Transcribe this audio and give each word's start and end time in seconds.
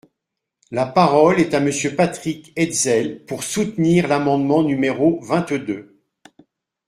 La 0.71 0.87
parole 0.87 1.39
est 1.39 1.53
à 1.53 1.59
Monsieur 1.59 1.95
Patrick 1.95 2.53
Hetzel, 2.55 3.23
pour 3.23 3.43
soutenir 3.43 4.07
l’amendement 4.07 4.63
numéro 4.63 5.19
vingt-deux. 5.21 5.95